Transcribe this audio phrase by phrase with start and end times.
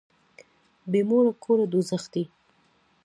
[0.91, 2.23] بي موره کور دوږخ دی.